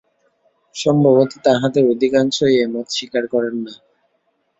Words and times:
সম্ভবত 0.75 1.31
তাঁহাদের 1.43 1.83
অধিকাংশই 1.89 2.55
এ 2.57 2.65
মত 2.67 2.87
স্বীকার 2.89 3.23
করেন 3.27 3.55
না। 3.65 3.73